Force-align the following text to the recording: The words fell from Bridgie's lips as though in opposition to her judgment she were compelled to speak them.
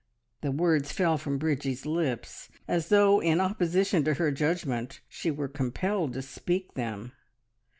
The 0.41 0.49
words 0.51 0.91
fell 0.91 1.19
from 1.19 1.37
Bridgie's 1.37 1.85
lips 1.85 2.49
as 2.67 2.89
though 2.89 3.19
in 3.21 3.39
opposition 3.39 4.03
to 4.05 4.15
her 4.15 4.31
judgment 4.31 5.01
she 5.07 5.29
were 5.29 5.47
compelled 5.47 6.13
to 6.13 6.23
speak 6.23 6.73
them. 6.73 7.11